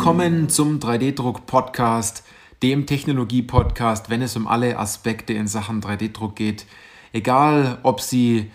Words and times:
Willkommen 0.00 0.48
zum 0.48 0.78
3D-Druck-Podcast, 0.78 2.24
dem 2.62 2.86
Technologie-Podcast, 2.86 4.08
wenn 4.08 4.22
es 4.22 4.34
um 4.34 4.46
alle 4.46 4.78
Aspekte 4.78 5.34
in 5.34 5.46
Sachen 5.46 5.82
3D-Druck 5.82 6.36
geht. 6.36 6.64
Egal, 7.12 7.76
ob 7.82 8.00
Sie 8.00 8.50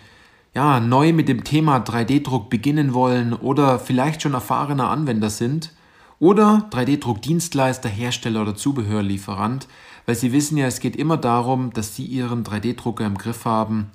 ja, 0.54 0.80
neu 0.80 1.12
mit 1.12 1.28
dem 1.28 1.44
Thema 1.44 1.76
3D-Druck 1.76 2.50
beginnen 2.50 2.94
wollen 2.94 3.32
oder 3.32 3.78
vielleicht 3.78 4.22
schon 4.22 4.34
erfahrener 4.34 4.90
Anwender 4.90 5.30
sind 5.30 5.72
oder 6.18 6.68
3D-Druck-Dienstleister, 6.72 7.88
Hersteller 7.88 8.42
oder 8.42 8.56
Zubehörlieferant, 8.56 9.68
weil 10.04 10.16
Sie 10.16 10.32
wissen 10.32 10.58
ja, 10.58 10.66
es 10.66 10.80
geht 10.80 10.96
immer 10.96 11.16
darum, 11.16 11.72
dass 11.72 11.94
Sie 11.94 12.06
Ihren 12.06 12.42
3D-Drucker 12.42 13.06
im 13.06 13.16
Griff 13.16 13.44
haben 13.44 13.92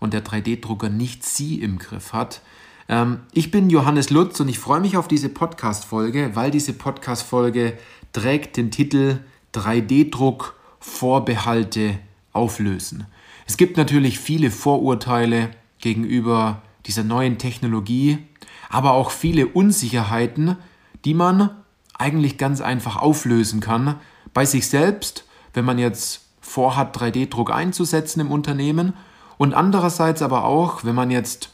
und 0.00 0.12
der 0.12 0.22
3D-Drucker 0.22 0.90
nicht 0.90 1.24
Sie 1.24 1.62
im 1.62 1.78
Griff 1.78 2.12
hat. 2.12 2.42
Ähm, 2.90 3.20
ich 3.32 3.52
bin 3.52 3.70
Johannes 3.70 4.10
Lutz 4.10 4.40
und 4.40 4.48
ich 4.48 4.58
freue 4.58 4.80
mich 4.80 4.96
auf 4.96 5.06
diese 5.06 5.28
Podcast-Folge, 5.28 6.32
weil 6.34 6.50
diese 6.50 6.72
Podcast-Folge 6.72 7.78
trägt 8.12 8.56
den 8.56 8.70
Titel 8.72 9.20
3D-Druck 9.54 10.56
Vorbehalte 10.80 11.98
auflösen. 12.32 13.06
Es 13.46 13.56
gibt 13.56 13.76
natürlich 13.76 14.18
viele 14.18 14.50
Vorurteile 14.50 15.50
gegenüber 15.78 16.62
dieser 16.86 17.04
neuen 17.04 17.38
Technologie, 17.38 18.18
aber 18.68 18.92
auch 18.92 19.10
viele 19.10 19.46
Unsicherheiten, 19.46 20.56
die 21.04 21.14
man 21.14 21.50
eigentlich 21.96 22.38
ganz 22.38 22.60
einfach 22.60 22.96
auflösen 22.96 23.60
kann 23.60 23.96
bei 24.34 24.44
sich 24.44 24.68
selbst, 24.68 25.26
wenn 25.54 25.64
man 25.64 25.78
jetzt 25.78 26.22
vorhat, 26.40 26.96
3D-Druck 26.96 27.52
einzusetzen 27.52 28.20
im 28.20 28.32
Unternehmen 28.32 28.94
und 29.38 29.54
andererseits 29.54 30.22
aber 30.22 30.44
auch, 30.44 30.84
wenn 30.84 30.94
man 30.94 31.10
jetzt 31.10 31.50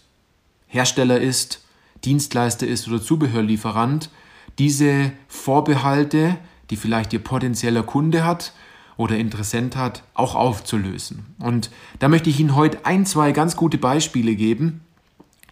Hersteller 0.67 1.21
ist, 1.21 1.63
Dienstleister 2.05 2.67
ist 2.67 2.89
oder 2.89 3.03
Zubehörlieferant, 3.03 4.11
diese 4.59 5.13
Vorbehalte, 5.29 6.37
die 6.71 6.77
vielleicht 6.77 7.13
Ihr 7.13 7.23
potenzieller 7.23 7.83
Kunde 7.83 8.25
hat 8.25 8.53
oder 8.97 9.17
Interessent 9.17 9.77
hat, 9.77 10.03
auch 10.15 10.35
aufzulösen. 10.35 11.27
Und 11.39 11.71
da 11.99 12.09
möchte 12.09 12.31
ich 12.31 12.41
Ihnen 12.41 12.57
heute 12.57 12.85
ein, 12.87 13.07
zwei 13.07 13.33
ganz 13.33 13.57
gute 13.57 13.79
Beispiele 13.79 14.35
geben, 14.35 14.81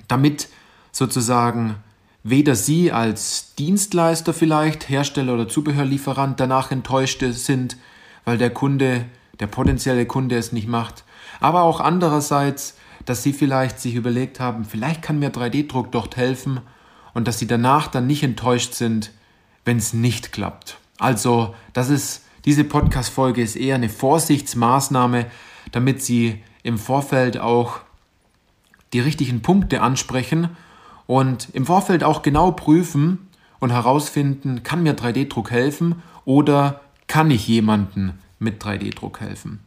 damit 0.08 0.48
sozusagen 0.92 1.76
weder 2.22 2.56
Sie 2.56 2.90
als 2.90 3.54
Dienstleister 3.56 4.32
vielleicht, 4.32 4.88
Hersteller 4.88 5.34
oder 5.34 5.48
Zubehörlieferant 5.48 6.40
danach 6.40 6.70
enttäuscht 6.70 7.22
sind, 7.22 7.76
weil 8.24 8.38
der 8.38 8.50
Kunde, 8.50 9.04
der 9.40 9.46
potenzielle 9.46 10.06
Kunde 10.06 10.36
es 10.36 10.52
nicht 10.52 10.68
macht, 10.68 11.04
aber 11.40 11.62
auch 11.62 11.80
andererseits 11.80 12.76
dass 13.04 13.22
sie 13.22 13.32
vielleicht 13.32 13.80
sich 13.80 13.94
überlegt 13.94 14.40
haben, 14.40 14.64
vielleicht 14.64 15.02
kann 15.02 15.18
mir 15.18 15.30
3D-Druck 15.30 15.92
dort 15.92 16.16
helfen 16.16 16.60
und 17.12 17.28
dass 17.28 17.38
sie 17.38 17.46
danach 17.46 17.88
dann 17.88 18.06
nicht 18.06 18.22
enttäuscht 18.22 18.74
sind, 18.74 19.12
wenn 19.64 19.76
es 19.76 19.92
nicht 19.92 20.32
klappt. 20.32 20.78
Also, 20.98 21.54
das 21.72 21.90
ist 21.90 22.24
diese 22.44 22.64
Podcast-Folge 22.64 23.42
ist 23.42 23.56
eher 23.56 23.76
eine 23.76 23.88
Vorsichtsmaßnahme, 23.88 25.26
damit 25.72 26.02
Sie 26.02 26.42
im 26.62 26.76
Vorfeld 26.76 27.38
auch 27.38 27.80
die 28.92 29.00
richtigen 29.00 29.40
Punkte 29.40 29.80
ansprechen 29.80 30.50
und 31.06 31.48
im 31.54 31.64
Vorfeld 31.64 32.04
auch 32.04 32.20
genau 32.20 32.50
prüfen 32.50 33.28
und 33.60 33.70
herausfinden, 33.70 34.62
kann 34.62 34.82
mir 34.82 34.94
3D-Druck 34.94 35.50
helfen 35.50 36.02
oder 36.26 36.82
kann 37.06 37.30
ich 37.30 37.48
jemanden 37.48 38.18
mit 38.38 38.62
3D-Druck 38.62 39.20
helfen. 39.20 39.60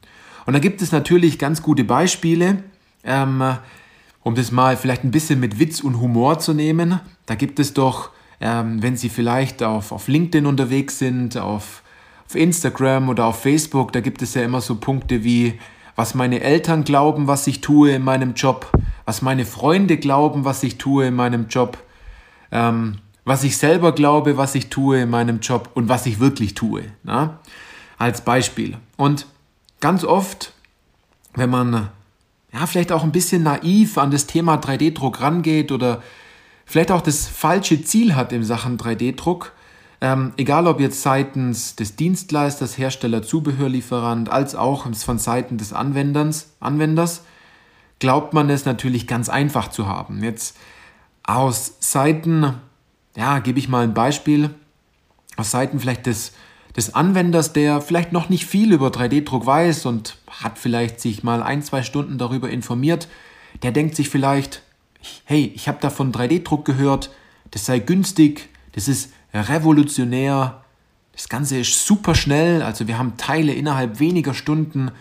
Und 0.45 0.53
da 0.53 0.59
gibt 0.59 0.81
es 0.81 0.91
natürlich 0.91 1.39
ganz 1.39 1.63
gute 1.63 1.83
Beispiele. 1.83 2.63
Ähm, 3.07 3.57
um 4.21 4.35
das 4.35 4.51
mal 4.51 4.75
vielleicht 4.75 5.05
ein 5.05 5.11
bisschen 5.11 5.39
mit 5.39 5.57
Witz 5.57 5.79
und 5.79 6.01
Humor 6.01 6.39
zu 6.39 6.53
nehmen, 6.53 6.99
da 7.25 7.35
gibt 7.35 7.59
es 7.59 7.73
doch, 7.73 8.09
ähm, 8.41 8.83
wenn 8.83 8.97
Sie 8.97 9.07
vielleicht 9.07 9.63
auf, 9.63 9.93
auf 9.93 10.09
LinkedIn 10.09 10.45
unterwegs 10.45 10.99
sind, 10.99 11.37
auf, 11.37 11.81
auf 12.27 12.35
Instagram 12.35 13.07
oder 13.07 13.25
auf 13.25 13.41
Facebook, 13.41 13.93
da 13.93 14.01
gibt 14.01 14.21
es 14.21 14.33
ja 14.33 14.43
immer 14.43 14.59
so 14.59 14.75
Punkte 14.75 15.23
wie, 15.23 15.57
was 15.95 16.13
meine 16.13 16.41
Eltern 16.41 16.83
glauben, 16.83 17.27
was 17.27 17.47
ich 17.47 17.61
tue 17.61 17.91
in 17.91 18.03
meinem 18.03 18.33
Job, 18.33 18.69
was 19.05 19.21
meine 19.21 19.45
Freunde 19.45 19.95
glauben, 19.97 20.43
was 20.43 20.61
ich 20.61 20.77
tue 20.77 21.07
in 21.07 21.15
meinem 21.15 21.47
Job, 21.47 21.77
ähm, 22.51 22.97
was 23.23 23.45
ich 23.45 23.57
selber 23.57 23.93
glaube, 23.93 24.35
was 24.35 24.55
ich 24.55 24.69
tue 24.69 25.01
in 25.01 25.09
meinem 25.09 25.39
Job 25.39 25.69
und 25.73 25.87
was 25.87 26.05
ich 26.05 26.19
wirklich 26.19 26.53
tue. 26.53 26.83
Na? 27.03 27.39
Als 27.97 28.21
Beispiel. 28.21 28.75
Und 28.97 29.25
ganz 29.79 30.03
oft, 30.03 30.53
wenn 31.33 31.49
man 31.49 31.89
ja, 32.53 32.65
vielleicht 32.65 32.91
auch 32.91 33.03
ein 33.03 33.11
bisschen 33.11 33.43
naiv 33.43 33.97
an 33.97 34.11
das 34.11 34.27
Thema 34.27 34.55
3D-Druck 34.55 35.21
rangeht 35.21 35.71
oder 35.71 36.01
vielleicht 36.65 36.91
auch 36.91 37.01
das 37.01 37.27
falsche 37.27 37.81
Ziel 37.81 38.15
hat 38.15 38.31
in 38.31 38.43
Sachen 38.43 38.77
3D-Druck, 38.77 39.53
ähm, 39.99 40.33
egal 40.37 40.67
ob 40.67 40.79
jetzt 40.79 41.01
seitens 41.01 41.75
des 41.75 41.95
Dienstleisters, 41.95 42.77
Hersteller, 42.77 43.23
Zubehörlieferant, 43.23 44.29
als 44.29 44.55
auch 44.55 44.87
von 44.93 45.17
Seiten 45.17 45.57
des 45.57 45.73
Anwenders, 45.73 46.53
Anwenders, 46.59 47.23
glaubt 47.99 48.33
man 48.33 48.49
es 48.49 48.65
natürlich 48.65 49.07
ganz 49.07 49.27
einfach 49.27 49.69
zu 49.69 49.87
haben. 49.87 50.23
Jetzt 50.23 50.55
aus 51.23 51.77
Seiten, 51.79 52.53
ja, 53.15 53.39
gebe 53.39 53.59
ich 53.59 53.69
mal 53.69 53.83
ein 53.83 53.93
Beispiel, 53.93 54.51
aus 55.35 55.51
Seiten 55.51 55.79
vielleicht 55.79 56.05
des 56.05 56.33
des 56.77 56.93
Anwenders, 56.93 57.53
der 57.53 57.81
vielleicht 57.81 58.13
noch 58.13 58.29
nicht 58.29 58.45
viel 58.45 58.71
über 58.71 58.89
3D-Druck 58.89 59.47
weiß 59.47 59.87
und 59.87 60.17
hat 60.27 60.59
vielleicht 60.59 61.01
sich 61.01 61.23
mal 61.23 61.41
ein, 61.41 61.63
zwei 61.63 61.81
Stunden 61.81 62.19
darüber 62.19 62.49
informiert, 62.49 63.07
der 63.63 63.71
denkt 63.71 63.95
sich 63.95 64.09
vielleicht, 64.09 64.61
hey, 65.25 65.51
ich 65.55 65.67
habe 65.67 65.79
da 65.81 65.89
von 65.89 66.13
3D-Druck 66.13 66.65
gehört, 66.65 67.09
das 67.49 67.65
sei 67.65 67.79
günstig, 67.79 68.49
das 68.73 68.87
ist 68.87 69.11
revolutionär, 69.33 70.61
das 71.13 71.29
Ganze 71.29 71.57
ist 71.57 71.87
super 71.87 72.13
schnell, 72.13 72.61
also 72.61 72.87
wir 72.87 72.99
haben 72.99 73.17
Teile 73.17 73.53
innerhalb 73.53 73.99
weniger 73.99 74.35
Stunden, 74.35 74.91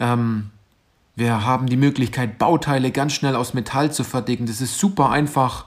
ähm, 0.00 0.50
wir 1.14 1.46
haben 1.46 1.68
die 1.68 1.76
Möglichkeit, 1.76 2.36
Bauteile 2.36 2.90
ganz 2.90 3.12
schnell 3.12 3.36
aus 3.36 3.54
Metall 3.54 3.92
zu 3.92 4.02
fertigen, 4.02 4.46
das 4.46 4.60
ist 4.60 4.76
super 4.76 5.10
einfach 5.10 5.66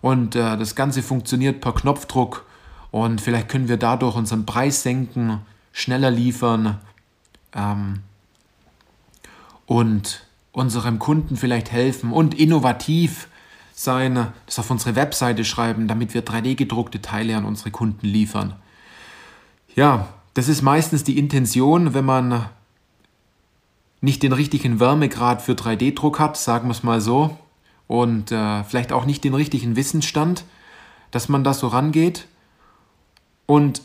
und 0.00 0.36
äh, 0.36 0.56
das 0.56 0.74
Ganze 0.74 1.02
funktioniert 1.02 1.60
per 1.60 1.74
Knopfdruck 1.74 2.46
und 2.90 3.20
vielleicht 3.20 3.48
können 3.48 3.68
wir 3.68 3.76
dadurch 3.76 4.16
unseren 4.16 4.46
Preis 4.46 4.82
senken, 4.82 5.40
schneller 5.72 6.10
liefern 6.10 6.78
ähm, 7.54 8.00
und 9.66 10.26
unserem 10.52 10.98
Kunden 10.98 11.36
vielleicht 11.36 11.70
helfen 11.70 12.12
und 12.12 12.34
innovativ 12.34 13.28
sein, 13.72 14.32
das 14.46 14.58
auf 14.58 14.70
unsere 14.70 14.96
Webseite 14.96 15.44
schreiben, 15.44 15.88
damit 15.88 16.12
wir 16.12 16.24
3D-gedruckte 16.24 17.00
Teile 17.00 17.36
an 17.36 17.44
unsere 17.44 17.70
Kunden 17.70 18.06
liefern. 18.06 18.54
Ja, 19.74 20.08
das 20.34 20.48
ist 20.48 20.62
meistens 20.62 21.04
die 21.04 21.18
Intention, 21.18 21.94
wenn 21.94 22.04
man 22.04 22.46
nicht 24.00 24.22
den 24.22 24.32
richtigen 24.32 24.80
Wärmegrad 24.80 25.42
für 25.42 25.52
3D-Druck 25.52 26.18
hat, 26.18 26.36
sagen 26.36 26.68
wir 26.68 26.72
es 26.72 26.82
mal 26.82 27.00
so, 27.00 27.36
und 27.86 28.32
äh, 28.32 28.64
vielleicht 28.64 28.92
auch 28.92 29.04
nicht 29.04 29.24
den 29.24 29.34
richtigen 29.34 29.76
Wissensstand, 29.76 30.44
dass 31.10 31.28
man 31.28 31.44
da 31.44 31.54
so 31.54 31.68
rangeht. 31.68 32.26
Und 33.50 33.82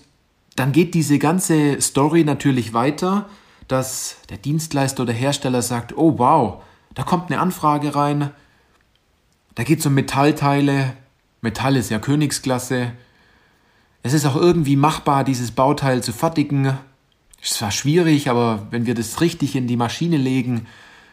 dann 0.58 0.74
geht 0.74 0.94
diese 0.94 1.18
ganze 1.18 1.82
Story 1.82 2.24
natürlich 2.24 2.76
weiter, 2.76 3.28
dass 3.68 4.18
der 4.30 4.38
Dienstleister 4.38 5.02
oder 5.02 5.12
Hersteller 5.12 5.64
sagt, 5.64 5.98
oh 5.98 6.20
wow, 6.20 6.62
da 6.94 7.02
kommt 7.02 7.32
eine 7.32 7.42
Anfrage 7.42 7.96
rein, 7.96 8.30
da 9.56 9.64
geht 9.64 9.80
es 9.80 9.86
um 9.88 9.96
Metallteile, 9.96 10.94
Metall 11.42 11.78
ist 11.78 11.90
ja 11.90 11.98
Königsklasse, 11.98 12.92
es 14.04 14.14
ist 14.14 14.28
auch 14.28 14.36
irgendwie 14.36 14.76
machbar, 14.76 15.24
dieses 15.24 15.50
Bauteil 15.50 16.04
zu 16.04 16.14
fertigen. 16.14 16.78
Ist 17.42 17.56
zwar 17.56 17.72
schwierig, 17.72 18.30
aber 18.30 18.68
wenn 18.70 18.86
wir 18.86 18.94
das 18.94 19.20
richtig 19.20 19.56
in 19.56 19.66
die 19.66 19.78
Maschine 19.78 20.18
legen, 20.18 20.68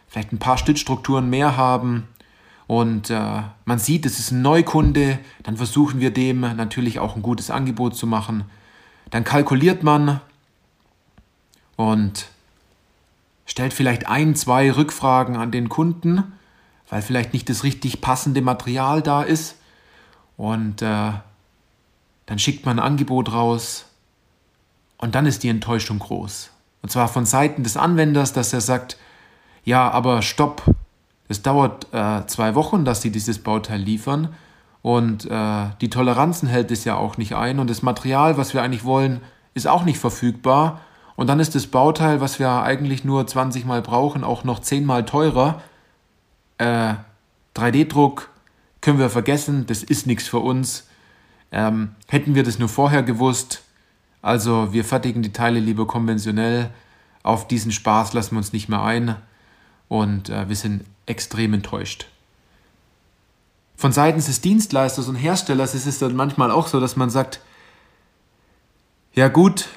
vielleicht 0.09 0.31
ein 0.31 0.39
paar 0.39 0.59
Stützstrukturen 0.59 1.31
mehr 1.31 1.57
haben 1.57 2.07
und 2.67 3.11
äh, 3.11 3.43
man 3.65 3.79
sieht, 3.79 4.07
es 4.07 4.19
ist 4.19 4.31
ein 4.31 4.43
Neukunde, 4.43 5.19
dann 5.43 5.57
versuchen 5.57 6.01
wir 6.01 6.13
dem 6.13 6.41
natürlich 6.41 6.99
auch 6.99 7.17
ein 7.17 7.23
gutes 7.23 7.51
Angebot 7.51 7.97
zu 7.97 8.07
machen. 8.07 8.45
Dann 9.11 9.25
kalkuliert 9.25 9.83
man 9.83 10.21
und 11.77 12.27
stellt 13.45 13.73
vielleicht 13.73 14.07
ein, 14.07 14.35
zwei 14.35 14.71
Rückfragen 14.71 15.37
an 15.37 15.51
den 15.51 15.69
Kunden, 15.69 16.33
weil 16.89 17.03
vielleicht 17.03 17.33
nicht 17.33 17.49
das 17.49 17.65
richtig 17.65 18.01
passende 18.01 18.41
Material 18.43 19.03
da 19.03 19.23
ist. 19.23 19.57
Und 20.37 20.83
äh, 20.83 21.13
dann 22.27 22.39
schickt 22.39 22.65
man 22.65 22.79
ein 22.79 22.85
Angebot 22.85 23.33
raus 23.33 23.87
und 24.99 25.15
dann 25.15 25.27
ist 25.27 25.43
die 25.43 25.49
Enttäuschung 25.49 25.99
groß. 25.99 26.51
Und 26.81 26.91
zwar 26.91 27.09
von 27.09 27.27
Seiten 27.27 27.63
des 27.63 27.77
Anwenders, 27.77 28.33
dass 28.33 28.53
er 28.53 28.61
sagt, 28.61 28.97
ja, 29.65 29.91
aber 29.91 30.23
stopp, 30.23 30.63
es 31.33 31.43
dauert 31.43 31.87
äh, 31.93 32.27
zwei 32.27 32.55
Wochen, 32.55 32.85
dass 32.85 33.03
sie 33.03 33.11
dieses 33.11 33.39
Bauteil 33.39 33.81
liefern 33.81 34.29
und 34.83 35.31
äh, 35.31 35.67
die 35.81 35.91
Toleranzen 35.91 36.47
hält 36.47 36.71
es 36.71 36.85
ja 36.85 36.97
auch 36.97 37.17
nicht 37.17 37.35
ein 37.35 37.59
und 37.59 37.71
das 37.71 37.83
Material, 37.83 38.37
was 38.37 38.53
wir 38.53 38.63
eigentlich 38.63 38.85
wollen, 38.85 39.21
ist 39.55 39.67
auch 39.67 39.85
nicht 39.85 39.99
verfügbar. 39.99 40.81
Und 41.17 41.29
dann 41.29 41.41
ist 41.41 41.55
das 41.55 41.67
Bauteil, 41.67 42.21
was 42.21 42.39
wir 42.39 42.51
eigentlich 42.63 43.05
nur 43.05 43.27
20 43.27 43.65
Mal 43.65 43.81
brauchen, 43.81 44.25
auch 44.25 44.45
noch 44.45 44.61
10 44.61 44.85
Mal 44.85 45.05
teurer. 45.05 45.63
Äh, 46.59 46.95
3D-Druck 47.57 48.29
können 48.81 48.99
wir 48.99 49.09
vergessen, 49.09 49.67
das 49.67 49.83
ist 49.83 50.07
nichts 50.07 50.29
für 50.29 50.41
uns. 50.41 50.89
Ähm, 51.51 51.95
hätten 52.09 52.35
wir 52.35 52.43
das 52.43 52.59
nur 52.59 52.69
vorher 52.69 53.03
gewusst, 53.03 53.63
also 54.21 54.73
wir 54.73 54.85
fertigen 54.85 55.23
die 55.23 55.33
Teile 55.33 55.61
lieber 55.61 55.87
konventionell, 55.87 56.71
auf 57.23 57.47
diesen 57.47 57.73
Spaß 57.73 58.15
lassen 58.15 58.33
wir 58.33 58.39
uns 58.39 58.53
nicht 58.53 58.69
mehr 58.69 58.83
ein 58.83 59.17
und 59.89 60.31
äh, 60.31 60.49
wir 60.49 60.57
sind 60.57 60.85
extrem 61.07 61.55
enttäuscht. 61.55 62.07
Von 63.77 63.93
seitens 63.93 64.27
des 64.27 64.41
Dienstleisters 64.41 65.09
und 65.09 65.17
Herstellers 65.17 65.75
ist 65.75 65.87
es 65.87 65.99
dann 65.99 66.15
manchmal 66.15 66.51
auch 66.51 66.69
so, 66.69 66.79
dass 66.79 66.97
man 66.97 67.11
sagt, 67.11 67.41
ja 69.15 69.29
gut, 69.29 69.69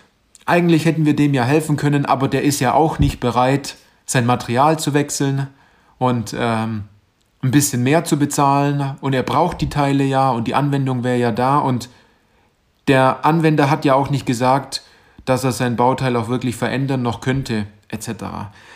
eigentlich 0.45 0.85
hätten 0.85 1.05
wir 1.05 1.15
dem 1.15 1.33
ja 1.33 1.43
helfen 1.43 1.75
können, 1.75 2.05
aber 2.05 2.27
der 2.27 2.43
ist 2.43 2.59
ja 2.59 2.73
auch 2.73 2.99
nicht 2.99 3.19
bereit, 3.19 3.75
sein 4.05 4.25
Material 4.25 4.77
zu 4.77 4.93
wechseln 4.93 5.47
und 5.97 6.35
ähm, 6.37 6.83
ein 7.41 7.51
bisschen 7.51 7.83
mehr 7.83 8.05
zu 8.05 8.17
bezahlen 8.17 8.95
und 9.01 9.13
er 9.13 9.23
braucht 9.23 9.61
die 9.61 9.69
Teile 9.69 10.03
ja 10.03 10.29
und 10.29 10.47
die 10.47 10.55
Anwendung 10.55 11.03
wäre 11.03 11.17
ja 11.17 11.31
da 11.31 11.57
und 11.57 11.89
der 12.87 13.25
Anwender 13.25 13.69
hat 13.69 13.85
ja 13.85 13.95
auch 13.95 14.09
nicht 14.09 14.25
gesagt, 14.25 14.83
dass 15.25 15.43
er 15.43 15.51
sein 15.51 15.75
Bauteil 15.75 16.15
auch 16.15 16.27
wirklich 16.27 16.55
verändern 16.55 17.01
noch 17.01 17.21
könnte, 17.21 17.65
etc. 17.89 18.25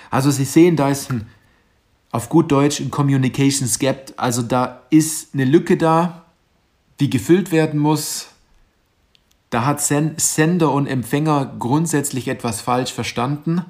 Also 0.10 0.32
Sie 0.32 0.46
sehen, 0.46 0.76
da 0.76 0.90
ist 0.90 1.12
ein, 1.12 1.28
auf 2.12 2.30
gut 2.30 2.52
Deutsch 2.52 2.80
ein 2.80 2.92
Communications 2.92 3.80
Gap, 3.80 4.14
also 4.18 4.42
da 4.42 4.82
ist 4.90 5.34
eine 5.34 5.46
Lücke 5.46 5.78
da, 5.78 6.26
die 7.00 7.10
gefüllt 7.10 7.52
werden 7.52 7.80
muss. 7.80 8.30
Da 9.50 9.66
hat 9.66 9.82
Sender 9.82 10.72
und 10.72 10.88
Empfänger 10.88 11.56
grundsätzlich 11.58 12.28
etwas 12.28 12.62
falsch 12.62 12.94
verstanden 12.94 13.66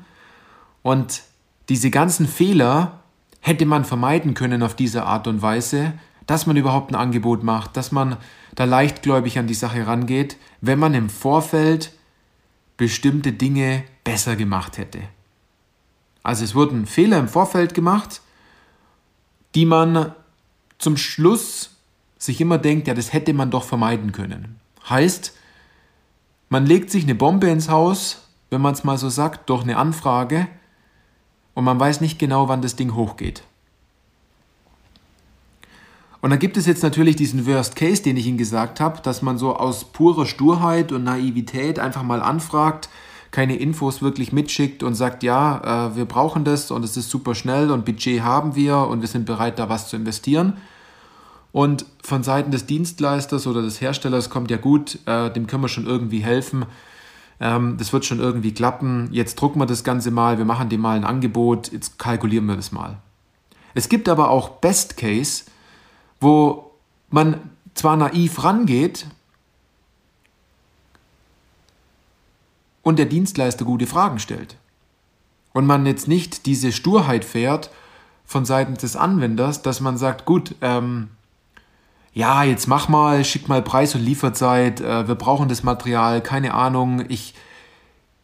und 0.82 1.24
diese 1.70 1.90
ganzen 1.90 2.28
Fehler 2.28 3.00
hätte 3.42 3.66
man 3.66 3.86
vermeiden 3.86 4.34
können 4.34 4.64
auf 4.64 4.76
diese 4.76 5.04
Art 5.04 5.28
und 5.28 5.42
Weise, 5.42 5.94
dass 6.26 6.46
man 6.46 6.58
überhaupt 6.58 6.92
ein 6.92 6.96
Angebot 6.96 7.44
macht, 7.44 7.78
dass 7.78 7.92
man 7.92 8.18
da 8.56 8.66
leichtgläubig 8.66 9.40
an 9.40 9.48
die 9.48 9.54
Sache 9.54 9.88
rangeht, 9.88 10.38
wenn 10.62 10.80
man 10.80 10.94
im 10.94 11.10
Vorfeld 11.10 11.94
bestimmte 12.78 13.32
Dinge 13.34 13.84
besser 14.04 14.36
gemacht 14.36 14.78
hätte. 14.78 15.00
Also 16.24 16.44
es 16.44 16.56
wurden 16.56 16.86
Fehler 16.86 17.20
im 17.20 17.28
Vorfeld 17.28 17.74
gemacht, 17.74 18.22
die 19.56 19.66
man 19.66 20.14
zum 20.78 20.98
Schluss 20.98 21.72
sich 22.18 22.42
immer 22.42 22.58
denkt, 22.58 22.88
ja, 22.88 22.94
das 22.94 23.14
hätte 23.14 23.34
man 23.34 23.52
doch 23.52 23.64
vermeiden 23.64 24.12
können. 24.12 24.60
Heißt, 24.90 25.34
man 26.50 26.66
legt 26.66 26.90
sich 26.90 27.04
eine 27.04 27.16
Bombe 27.16 27.50
ins 27.50 27.70
Haus, 27.70 28.28
wenn 28.50 28.62
man 28.62 28.74
es 28.74 28.84
mal 28.84 28.98
so 28.98 29.10
sagt, 29.10 29.50
durch 29.50 29.64
eine 29.64 29.78
Anfrage 29.78 30.48
und 31.54 31.64
man 31.64 31.80
weiß 31.80 32.02
nicht 32.02 32.20
genau, 32.20 32.48
wann 32.48 32.62
das 32.62 32.76
Ding 32.76 32.96
hochgeht. 32.96 33.44
Und 36.22 36.32
dann 36.32 36.40
gibt 36.40 36.58
es 36.58 36.66
jetzt 36.66 36.84
natürlich 36.84 37.16
diesen 37.16 37.46
Worst 37.46 37.76
Case, 37.76 38.04
den 38.04 38.18
ich 38.18 38.28
Ihnen 38.28 38.38
gesagt 38.38 38.80
habe, 38.80 39.02
dass 39.02 39.22
man 39.22 39.38
so 39.38 39.56
aus 39.56 39.86
purer 39.86 40.26
Sturheit 40.26 40.92
und 40.92 41.06
Naivität 41.06 41.80
einfach 41.80 42.04
mal 42.04 42.22
anfragt, 42.22 42.90
keine 43.32 43.56
Infos 43.58 44.02
wirklich 44.02 44.32
mitschickt 44.32 44.84
und 44.84 44.96
sagt, 44.96 45.24
ja, 45.24 45.90
äh, 45.90 45.96
wir 45.96 46.06
brauchen 46.06 46.44
das 46.44 46.72
und 46.72 46.84
es 46.84 46.98
ist 46.98 47.10
super 47.10 47.36
schnell 47.36 47.72
und 47.72 47.86
Budget 47.86 48.22
haben 48.22 48.56
wir 48.56 48.78
und 48.78 49.02
wir 49.02 49.08
sind 49.08 49.26
bereit, 49.26 49.60
da 49.60 49.70
was 49.70 49.88
zu 49.88 49.96
investieren. 49.96 50.54
Und 51.52 51.86
von 52.04 52.24
Seiten 52.24 52.52
des 52.52 52.66
Dienstleisters 52.66 53.48
oder 53.48 53.62
des 53.62 53.82
Herstellers 53.82 54.30
kommt 54.30 54.52
ja 54.52 54.58
gut, 54.58 55.00
äh, 55.06 55.32
dem 55.32 55.48
können 55.48 55.64
wir 55.64 55.70
schon 55.70 55.88
irgendwie 55.88 56.20
helfen. 56.20 56.66
Ähm, 57.40 57.78
das 57.78 57.94
wird 57.94 58.06
schon 58.06 58.20
irgendwie 58.20 58.54
klappen. 58.54 59.10
Jetzt 59.12 59.36
drucken 59.36 59.60
wir 59.60 59.66
das 59.66 59.84
Ganze 59.84 60.12
mal, 60.12 60.38
wir 60.38 60.46
machen 60.46 60.70
dem 60.70 60.82
mal 60.82 60.96
ein 60.96 61.06
Angebot, 61.06 61.72
jetzt 61.72 61.98
kalkulieren 61.98 62.46
wir 62.46 62.56
das 62.56 62.72
mal. 62.72 62.98
Es 63.74 63.90
gibt 63.90 64.10
aber 64.10 64.30
auch 64.30 64.50
Best 64.50 64.98
Case, 64.98 65.44
wo 66.20 66.72
man 67.10 67.38
zwar 67.74 67.96
naiv 67.96 68.44
rangeht 68.44 69.06
und 72.90 72.98
der 72.98 73.06
Dienstleister 73.06 73.66
gute 73.66 73.86
Fragen 73.86 74.18
stellt 74.18 74.58
und 75.54 75.68
man 75.68 75.86
jetzt 75.86 76.08
nicht 76.08 76.48
diese 76.48 76.72
Sturheit 76.72 77.24
fährt 77.24 77.70
von 78.26 78.46
Seiten 78.46 78.74
des 78.74 78.96
Anwenders, 78.96 79.62
dass 79.62 79.80
man 79.80 79.96
sagt, 79.96 80.26
gut, 80.26 80.56
ähm, 80.62 81.10
ja, 82.14 82.44
jetzt 82.44 82.66
mach 82.66 82.90
mal, 82.90 83.24
schick 83.24 83.48
mal 83.48 83.62
Preis 83.62 83.94
und 83.94 84.02
Lieferzeit, 84.02 84.82
äh, 84.82 85.08
wir 85.08 85.14
brauchen 85.14 85.50
das 85.50 85.62
Material, 85.62 86.22
keine 86.22 86.56
Ahnung, 86.56 87.04
ich, 87.10 87.36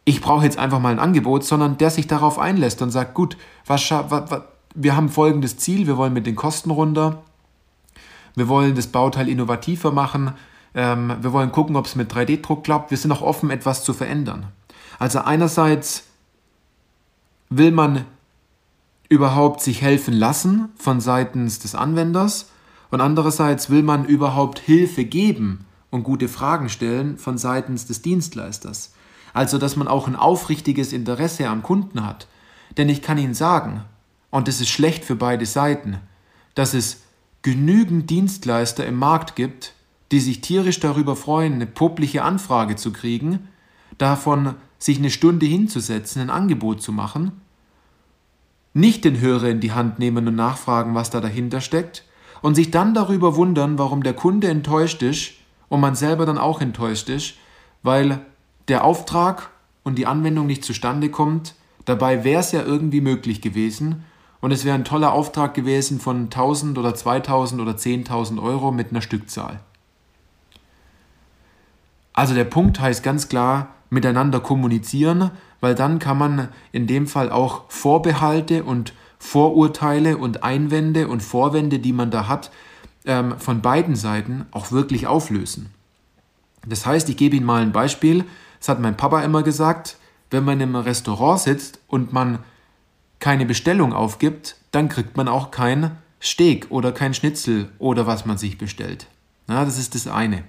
ich 0.04 0.20
brauche 0.20 0.44
jetzt 0.44 0.58
einfach 0.58 0.80
mal 0.80 0.90
ein 0.90 0.98
Angebot, 0.98 1.44
sondern 1.44 1.78
der 1.78 1.90
sich 1.90 2.08
darauf 2.08 2.36
einlässt 2.36 2.82
und 2.82 2.90
sagt, 2.90 3.14
gut, 3.14 3.36
was, 3.66 3.88
was, 3.88 4.30
was, 4.32 4.42
wir 4.74 4.96
haben 4.96 5.10
folgendes 5.10 5.58
Ziel, 5.58 5.86
wir 5.86 5.96
wollen 5.96 6.12
mit 6.12 6.26
den 6.26 6.34
Kosten 6.34 6.72
runter, 6.72 7.22
wir 8.34 8.48
wollen 8.48 8.74
das 8.74 8.88
Bauteil 8.88 9.28
innovativer 9.28 9.92
machen. 9.92 10.32
Ähm, 10.74 11.16
wir 11.20 11.32
wollen 11.32 11.52
gucken, 11.52 11.76
ob 11.76 11.86
es 11.86 11.94
mit 11.94 12.12
3D-Druck 12.12 12.64
klappt. 12.64 12.90
Wir 12.90 12.98
sind 12.98 13.12
auch 13.12 13.22
offen, 13.22 13.50
etwas 13.50 13.84
zu 13.84 13.94
verändern. 13.94 14.48
Also 14.98 15.20
einerseits 15.20 16.04
will 17.48 17.70
man 17.70 18.04
überhaupt 19.08 19.60
sich 19.60 19.82
helfen 19.82 20.14
lassen 20.14 20.70
von 20.76 21.00
seitens 21.00 21.58
des 21.58 21.74
Anwenders 21.74 22.50
und 22.90 23.00
andererseits 23.00 23.70
will 23.70 23.82
man 23.82 24.04
überhaupt 24.04 24.58
Hilfe 24.58 25.04
geben 25.04 25.64
und 25.90 26.02
gute 26.02 26.28
Fragen 26.28 26.68
stellen 26.68 27.18
von 27.18 27.38
seitens 27.38 27.86
des 27.86 28.02
Dienstleisters. 28.02 28.94
Also 29.32 29.58
dass 29.58 29.76
man 29.76 29.88
auch 29.88 30.08
ein 30.08 30.16
aufrichtiges 30.16 30.92
Interesse 30.92 31.48
am 31.48 31.62
Kunden 31.62 32.04
hat. 32.06 32.26
Denn 32.76 32.88
ich 32.88 33.02
kann 33.02 33.18
Ihnen 33.18 33.34
sagen, 33.34 33.82
und 34.30 34.48
das 34.48 34.60
ist 34.60 34.68
schlecht 34.68 35.04
für 35.04 35.16
beide 35.16 35.46
Seiten, 35.46 35.98
dass 36.54 36.74
es 36.74 37.02
genügend 37.42 38.10
Dienstleister 38.10 38.84
im 38.86 38.98
Markt 38.98 39.36
gibt, 39.36 39.74
die 40.10 40.20
sich 40.20 40.40
tierisch 40.40 40.80
darüber 40.80 41.16
freuen, 41.16 41.54
eine 41.54 41.66
publiche 41.66 42.22
Anfrage 42.22 42.76
zu 42.76 42.92
kriegen, 42.92 43.48
davon 43.98 44.54
sich 44.86 44.98
eine 44.98 45.10
Stunde 45.10 45.46
hinzusetzen, 45.46 46.22
ein 46.22 46.30
Angebot 46.30 46.80
zu 46.80 46.92
machen, 46.92 47.32
nicht 48.72 49.04
den 49.04 49.18
Hörer 49.20 49.48
in 49.48 49.58
die 49.58 49.72
Hand 49.72 49.98
nehmen 49.98 50.28
und 50.28 50.36
nachfragen, 50.36 50.94
was 50.94 51.10
da 51.10 51.20
dahinter 51.20 51.60
steckt, 51.60 52.04
und 52.40 52.54
sich 52.54 52.70
dann 52.70 52.94
darüber 52.94 53.34
wundern, 53.34 53.80
warum 53.80 54.04
der 54.04 54.14
Kunde 54.14 54.46
enttäuscht 54.46 55.02
ist 55.02 55.32
und 55.68 55.80
man 55.80 55.96
selber 55.96 56.24
dann 56.24 56.38
auch 56.38 56.60
enttäuscht 56.60 57.08
ist, 57.08 57.34
weil 57.82 58.20
der 58.68 58.84
Auftrag 58.84 59.50
und 59.82 59.96
die 59.98 60.06
Anwendung 60.06 60.46
nicht 60.46 60.64
zustande 60.64 61.10
kommt. 61.10 61.54
Dabei 61.84 62.22
wäre 62.22 62.40
es 62.40 62.52
ja 62.52 62.62
irgendwie 62.62 63.00
möglich 63.00 63.40
gewesen 63.40 64.04
und 64.40 64.52
es 64.52 64.64
wäre 64.64 64.76
ein 64.76 64.84
toller 64.84 65.12
Auftrag 65.12 65.54
gewesen 65.54 65.98
von 65.98 66.24
1000 66.24 66.78
oder 66.78 66.94
2000 66.94 67.60
oder 67.60 67.72
10.000 67.72 68.40
Euro 68.40 68.70
mit 68.70 68.90
einer 68.90 69.02
Stückzahl. 69.02 69.58
Also 72.12 72.34
der 72.34 72.44
Punkt 72.44 72.78
heißt 72.78 73.02
ganz 73.02 73.28
klar, 73.28 73.75
miteinander 73.90 74.40
kommunizieren, 74.40 75.30
weil 75.60 75.74
dann 75.74 75.98
kann 75.98 76.18
man 76.18 76.48
in 76.72 76.86
dem 76.86 77.06
Fall 77.06 77.30
auch 77.30 77.64
Vorbehalte 77.68 78.64
und 78.64 78.92
Vorurteile 79.18 80.18
und 80.18 80.42
Einwände 80.42 81.08
und 81.08 81.22
Vorwände, 81.22 81.78
die 81.78 81.92
man 81.92 82.10
da 82.10 82.28
hat, 82.28 82.50
ähm, 83.06 83.38
von 83.38 83.62
beiden 83.62 83.96
Seiten 83.96 84.46
auch 84.50 84.72
wirklich 84.72 85.06
auflösen. 85.06 85.70
Das 86.66 86.84
heißt, 86.84 87.08
ich 87.08 87.16
gebe 87.16 87.36
Ihnen 87.36 87.46
mal 87.46 87.62
ein 87.62 87.72
Beispiel. 87.72 88.24
Das 88.58 88.68
hat 88.68 88.80
mein 88.80 88.96
Papa 88.96 89.22
immer 89.22 89.42
gesagt, 89.42 89.96
wenn 90.30 90.44
man 90.44 90.60
im 90.60 90.74
Restaurant 90.74 91.40
sitzt 91.40 91.80
und 91.86 92.12
man 92.12 92.40
keine 93.20 93.46
Bestellung 93.46 93.92
aufgibt, 93.92 94.56
dann 94.72 94.88
kriegt 94.88 95.16
man 95.16 95.28
auch 95.28 95.50
kein 95.50 95.92
Steak 96.20 96.66
oder 96.70 96.92
kein 96.92 97.14
Schnitzel 97.14 97.70
oder 97.78 98.06
was 98.06 98.26
man 98.26 98.36
sich 98.36 98.58
bestellt. 98.58 99.06
Na, 99.46 99.64
das 99.64 99.78
ist 99.78 99.94
das 99.94 100.08
eine. 100.08 100.42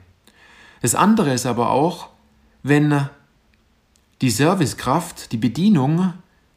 Das 0.82 0.96
andere 0.96 1.34
ist 1.34 1.46
aber 1.46 1.70
auch, 1.70 2.10
wenn 2.64 3.08
die 4.22 4.30
Servicekraft, 4.30 5.32
die 5.32 5.38
Bedienung 5.38 6.14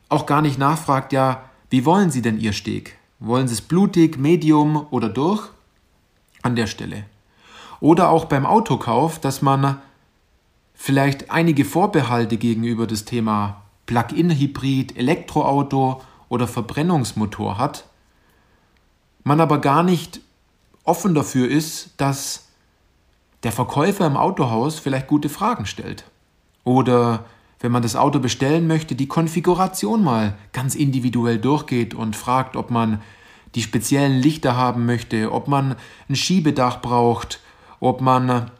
auch 0.09 0.26
gar 0.26 0.43
nicht 0.43 0.59
nachfragt, 0.59 1.12
ja, 1.12 1.45
wie 1.69 1.85
wollen 1.85 2.11
Sie 2.11 2.23
denn 2.23 2.40
Ihr 2.40 2.52
Steak? 2.52 2.97
Wollen 3.21 3.49
Sie 3.49 3.55
es 3.55 3.61
blutig, 3.61 4.19
medium 4.19 4.87
oder 4.90 5.09
durch? 5.09 5.49
An 6.43 6.57
der 6.57 6.67
Stelle. 6.67 7.05
Oder 7.81 8.11
auch 8.11 8.25
beim 8.25 8.47
Autokauf, 8.47 9.19
dass 9.19 9.43
man 9.43 9.81
vielleicht 10.75 11.31
einige 11.31 11.64
Vorbehalte 11.64 12.38
gegenüber 12.38 12.87
das 12.87 13.05
Thema 13.05 13.62
Plug-in-Hybrid, 13.87 14.97
Elektroauto 14.97 16.00
oder 16.29 16.49
Verbrennungsmotor 16.49 17.59
hat, 17.59 17.85
man 19.23 19.40
aber 19.40 19.59
gar 19.59 19.83
nicht 19.83 20.21
offen 20.85 21.14
dafür 21.14 21.49
ist, 21.49 21.90
dass 21.99 22.49
der 23.43 23.52
Verkäufer 23.52 24.07
im 24.07 24.17
Autohaus 24.17 24.79
vielleicht 24.79 25.07
gute 25.07 25.29
Fragen 25.29 25.67
stellt. 25.67 26.05
Oder 26.64 27.25
wenn 27.61 27.73
man 27.73 27.83
das 27.83 27.95
Auto 27.95 28.19
bestellen 28.19 28.67
möchte, 28.67 28.95
die 28.95 29.07
Konfiguration 29.07 30.02
mal 30.02 30.35
ganz 30.52 30.75
individuell 30.75 31.38
durchgeht 31.38 31.95
und 31.95 32.17
fragt, 32.17 32.57
ob 32.57 32.71
man 32.71 33.00
die 33.55 33.62
speziellen 33.62 34.21
Lichter 34.21 34.57
haben 34.57 34.87
möchte, 34.87 35.33
ob 35.33 35.47
man 35.47 35.76
ein 36.09 36.17
Schiebedach 36.17 36.81
braucht, 36.81 37.40
ob 37.79 38.00
man 38.00 38.50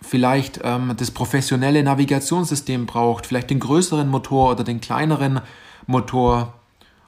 vielleicht 0.00 0.60
ähm, 0.62 0.94
das 0.96 1.10
professionelle 1.10 1.82
Navigationssystem 1.82 2.86
braucht, 2.86 3.26
vielleicht 3.26 3.50
den 3.50 3.60
größeren 3.60 4.08
Motor 4.08 4.52
oder 4.52 4.64
den 4.64 4.80
kleineren 4.80 5.40
Motor, 5.86 6.54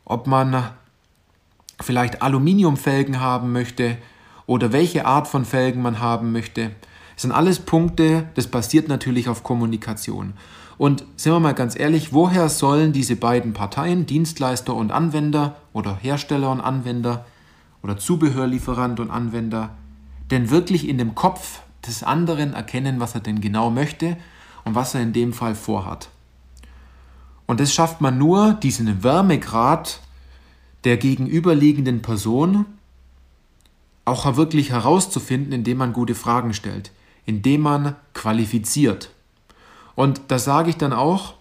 ob 0.04 0.26
man 0.26 0.70
vielleicht 1.80 2.22
Aluminiumfelgen 2.22 3.20
haben 3.20 3.52
möchte 3.52 3.98
oder 4.46 4.72
welche 4.72 5.04
Art 5.04 5.28
von 5.28 5.44
Felgen 5.44 5.82
man 5.82 6.00
haben 6.00 6.32
möchte. 6.32 6.70
Das 7.14 7.22
sind 7.22 7.32
alles 7.32 7.60
Punkte, 7.60 8.28
das 8.34 8.46
basiert 8.46 8.88
natürlich 8.88 9.28
auf 9.28 9.42
Kommunikation. 9.42 10.34
Und 10.78 11.04
sind 11.16 11.32
wir 11.32 11.40
mal 11.40 11.54
ganz 11.54 11.78
ehrlich, 11.78 12.12
woher 12.12 12.48
sollen 12.48 12.92
diese 12.92 13.16
beiden 13.16 13.52
Parteien, 13.54 14.06
Dienstleister 14.06 14.74
und 14.74 14.92
Anwender 14.92 15.56
oder 15.72 15.96
Hersteller 15.96 16.50
und 16.50 16.60
Anwender 16.60 17.24
oder 17.82 17.96
Zubehörlieferant 17.96 19.00
und 19.00 19.10
Anwender, 19.10 19.70
denn 20.30 20.50
wirklich 20.50 20.88
in 20.88 20.98
dem 20.98 21.14
Kopf 21.14 21.60
des 21.86 22.02
anderen 22.02 22.52
erkennen, 22.52 23.00
was 23.00 23.14
er 23.14 23.20
denn 23.20 23.40
genau 23.40 23.70
möchte 23.70 24.16
und 24.64 24.74
was 24.74 24.94
er 24.94 25.02
in 25.02 25.12
dem 25.12 25.32
Fall 25.32 25.54
vorhat? 25.54 26.08
Und 27.46 27.60
das 27.60 27.72
schafft 27.72 28.00
man 28.00 28.18
nur, 28.18 28.54
diesen 28.54 29.02
Wärmegrad 29.02 30.00
der 30.84 30.96
gegenüberliegenden 30.96 32.02
Person 32.02 32.66
auch 34.04 34.36
wirklich 34.36 34.70
herauszufinden, 34.70 35.52
indem 35.52 35.78
man 35.78 35.92
gute 35.92 36.14
Fragen 36.14 36.54
stellt, 36.54 36.92
indem 37.24 37.62
man 37.62 37.96
qualifiziert. 38.14 39.10
Und 39.96 40.20
da 40.28 40.38
sage 40.38 40.70
ich 40.70 40.76
dann 40.76 40.92
auch, 40.92 41.34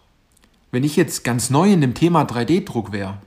wenn 0.72 0.84
ich 0.84 0.96
jetzt 0.96 1.24
ganz 1.24 1.50
neu 1.52 1.72
in 1.72 1.82
dem 1.82 1.94
Thema 1.94 2.24
3D-Druck 2.24 2.92
wäre 2.92 3.18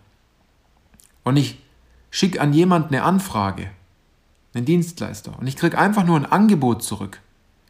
und 1.23 1.37
ich 1.37 1.63
schicke 2.11 2.41
an 2.41 2.53
jemanden 2.53 2.95
eine 2.95 3.05
Anfrage, 3.05 3.71
einen 4.55 4.65
Dienstleister, 4.65 5.39
und 5.39 5.47
ich 5.47 5.57
kriege 5.57 5.79
einfach 5.79 6.05
nur 6.05 6.17
ein 6.17 6.27
Angebot 6.27 6.83
zurück, 6.83 7.21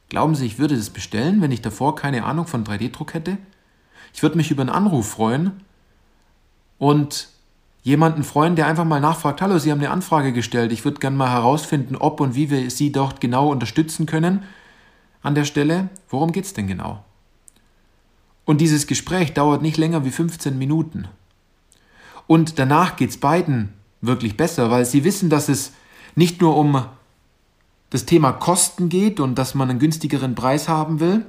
glauben 0.09 0.35
Sie, 0.35 0.47
ich 0.47 0.59
würde 0.59 0.77
das 0.77 0.91
bestellen, 0.91 1.43
wenn 1.43 1.53
ich 1.53 1.61
davor 1.61 1.97
keine 1.97 2.25
Ahnung 2.25 2.47
von 2.47 2.65
3D-Druck 2.65 3.13
hätte? 3.13 3.37
Ich 4.15 4.23
würde 4.23 4.37
mich 4.37 4.51
über 4.51 4.63
einen 4.63 4.71
Anruf 4.71 5.11
freuen 5.11 5.61
und 6.79 7.29
jemanden 7.83 8.23
freuen, 8.23 8.55
der 8.55 8.67
einfach 8.67 8.85
mal 8.85 9.01
nachfragt, 9.01 9.43
hallo, 9.43 9.59
Sie 9.59 9.73
haben 9.73 9.81
eine 9.81 9.91
Anfrage 9.91 10.33
gestellt, 10.33 10.73
ich 10.73 10.85
würde 10.85 11.01
gerne 11.01 11.17
mal 11.17 11.31
herausfinden, 11.31 11.97
ob 11.97 12.21
und 12.21 12.35
wie 12.37 12.51
wir 12.51 12.71
Sie 12.71 12.93
dort 12.93 13.21
genau 13.21 13.51
unterstützen 13.51 14.07
können 14.07 14.45
an 15.23 15.35
der 15.35 15.45
Stelle. 15.45 15.89
Worum 16.09 16.33
geht 16.33 16.45
es 16.45 16.53
denn 16.55 16.69
genau? 16.69 17.05
Und 18.49 18.63
dieses 18.63 18.87
Gespräch 18.87 19.35
dauert 19.35 19.61
nicht 19.61 19.77
länger 19.77 20.07
wie 20.07 20.11
15 20.11 20.57
Minuten. 20.57 21.07
Und 22.27 22.59
danach 22.59 22.97
geht 22.97 23.11
es 23.11 23.19
beiden 23.19 23.75
wirklich 24.01 24.39
besser, 24.39 24.71
weil 24.71 24.87
sie 24.87 25.05
wissen, 25.05 25.29
dass 25.29 25.51
es 25.51 25.73
nicht 26.15 26.41
nur 26.41 26.57
um 26.57 26.87
das 27.91 28.07
Thema 28.07 28.33
Kosten 28.33 28.89
geht 28.89 29.21
und 29.21 29.35
dass 29.35 29.55
man 29.55 29.69
einen 29.69 29.79
günstigeren 29.79 30.35
Preis 30.35 30.67
haben 30.67 30.99
will, 30.99 31.27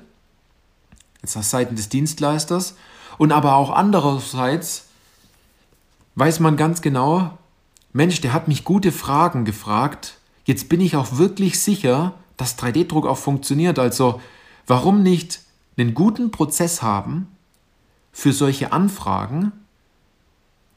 jetzt 1.22 1.36
aus 1.36 1.50
Seiten 1.50 1.76
des 1.76 1.90
Dienstleisters, 1.90 2.78
und 3.18 3.34
aber 3.34 3.56
auch 3.56 3.72
andererseits 3.72 4.86
weiß 6.16 6.40
man 6.40 6.56
ganz 6.56 6.82
genau, 6.82 7.38
Mensch, 7.92 8.22
der 8.22 8.32
hat 8.32 8.48
mich 8.48 8.64
gute 8.64 8.94
Fragen 8.94 9.44
gefragt, 9.44 10.20
jetzt 10.46 10.70
bin 10.70 10.80
ich 10.80 10.96
auch 10.96 11.18
wirklich 11.18 11.60
sicher, 11.60 12.14
dass 12.38 12.58
3D-Druck 12.58 13.06
auch 13.06 13.18
funktioniert, 13.18 13.78
also 13.78 14.22
warum 14.68 15.04
nicht 15.04 15.42
einen 15.80 15.94
guten 15.94 16.32
Prozess 16.32 16.82
haben 16.82 17.28
für 18.12 18.34
solche 18.34 18.72
Anfragen, 18.72 19.52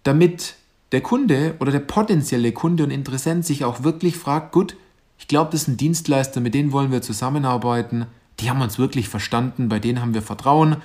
damit 0.02 0.54
der 0.92 1.00
Kunde 1.00 1.56
oder 1.58 1.72
der 1.72 1.80
potenzielle 1.80 2.52
Kunde 2.52 2.84
und 2.84 2.90
Interessent 2.90 3.46
sich 3.46 3.64
auch 3.64 3.82
wirklich 3.82 4.16
fragt, 4.16 4.52
gut, 4.52 4.76
ich 5.18 5.28
glaube, 5.28 5.50
das 5.52 5.64
sind 5.64 5.80
Dienstleister, 5.80 6.40
mit 6.40 6.54
denen 6.54 6.72
wollen 6.72 6.92
wir 6.92 7.00
zusammenarbeiten, 7.00 8.06
die 8.40 8.50
haben 8.50 8.60
uns 8.60 8.78
wirklich 8.78 9.08
verstanden, 9.08 9.68
bei 9.68 9.78
denen 9.78 10.00
haben 10.00 10.14
wir 10.14 10.22
Vertrauen. 10.22 10.76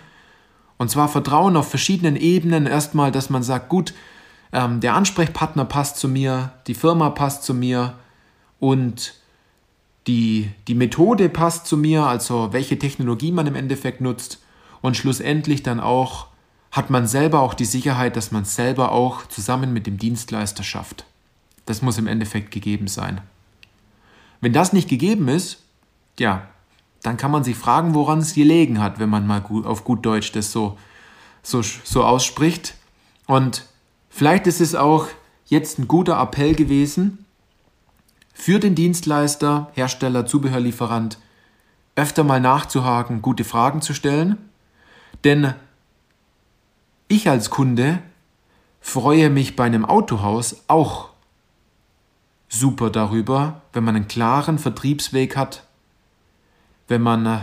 Und 0.78 0.92
zwar 0.92 1.10
Vertrauen 1.10 1.58
auf 1.58 1.68
verschiedenen 1.68 2.16
Ebenen. 2.16 2.68
Erstmal, 2.68 3.12
dass 3.12 3.30
man 3.30 3.42
sagt, 3.42 3.68
gut, 3.70 3.94
ähm, 4.52 4.80
der 4.80 4.94
Ansprechpartner 4.94 5.66
passt 5.66 5.98
zu 5.98 6.08
mir, 6.08 6.52
die 6.68 6.76
Firma 6.76 7.10
passt 7.10 7.44
zu 7.44 7.54
mir 7.54 7.96
und 8.60 9.16
die, 10.08 10.50
die 10.68 10.76
Methode 10.76 11.30
passt 11.30 11.68
zu 11.68 11.78
mir, 11.78 12.04
also 12.06 12.54
welche 12.54 12.80
Technologie 12.80 13.32
man 13.32 13.46
im 13.46 13.56
Endeffekt 13.56 14.02
nutzt 14.02 14.40
und 14.82 14.96
schlussendlich 14.96 15.64
dann 15.64 15.80
auch 15.80 16.28
hat 16.72 16.90
man 16.90 17.08
selber 17.08 17.42
auch 17.42 17.54
die 17.54 17.66
Sicherheit, 17.66 18.16
dass 18.16 18.32
man 18.32 18.46
selber 18.46 18.92
auch 18.92 19.26
zusammen 19.28 19.74
mit 19.74 19.88
dem 19.88 19.98
Dienstleister 19.98 20.64
schafft. 20.64 21.06
Das 21.66 21.82
muss 21.82 21.98
im 21.98 22.08
Endeffekt 22.08 22.52
gegeben 22.52 22.88
sein. 22.88 23.22
Wenn 24.42 24.54
das 24.54 24.74
nicht 24.74 24.90
gegeben 24.90 25.28
ist, 25.28 25.64
ja, 26.20 26.48
dann 27.04 27.18
kann 27.18 27.32
man 27.32 27.44
sich 27.44 27.56
fragen, 27.56 27.94
woran 27.94 28.20
es 28.20 28.34
gelegen 28.34 28.80
hat, 28.82 29.00
wenn 29.00 29.10
man 29.10 29.28
mal 29.28 29.42
gut, 29.42 29.66
auf 29.66 29.84
gut 29.84 30.06
Deutsch 30.06 30.32
das 30.32 30.52
so, 30.52 30.78
so, 31.42 31.62
so 31.62 32.04
ausspricht. 32.04 32.76
Und 33.26 33.66
vielleicht 34.10 34.48
ist 34.48 34.62
es 34.62 34.76
auch 34.76 35.08
jetzt 35.46 35.80
ein 35.80 35.88
guter 35.88 36.20
Appell 36.20 36.54
gewesen, 36.54 37.26
für 38.40 38.60
den 38.60 38.76
Dienstleister, 38.76 39.72
Hersteller, 39.74 40.28
Zubehörlieferant 40.28 41.18
öfter 41.96 42.24
mal 42.24 42.40
nachzuhaken, 42.40 43.24
gute 43.24 43.44
Fragen 43.44 43.82
zu 43.82 43.96
stellen. 43.96 44.38
Denn 45.24 45.56
ich 47.08 47.28
als 47.32 47.50
Kunde 47.50 47.98
freue 48.80 49.32
mich 49.32 49.56
bei 49.56 49.64
einem 49.64 49.86
Autohaus 49.86 50.64
auch 50.68 51.10
super 52.48 52.92
darüber, 52.92 53.64
wenn 53.74 53.84
man 53.84 53.96
einen 53.96 54.08
klaren 54.08 54.60
Vertriebsweg 54.60 55.36
hat, 55.36 55.64
wenn 56.88 57.02
man 57.02 57.26
äh, 57.26 57.40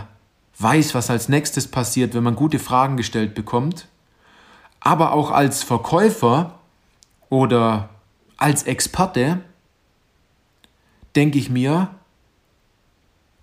weiß, 0.59 0.95
was 0.95 1.09
als 1.09 1.27
nächstes 1.27 1.67
passiert, 1.67 2.13
wenn 2.13 2.23
man 2.23 2.37
gute 2.37 2.57
Fragen 2.57 2.95
gestellt 2.95 3.35
bekommt. 3.35 3.89
Aber 4.79 5.11
auch 5.11 5.31
als 5.31 5.61
Verkäufer 5.61 6.57
oder 7.29 7.89
als 8.37 8.63
Experte 8.63 9.41
denke 11.15 11.37
ich 11.37 11.49
mir, 11.49 11.89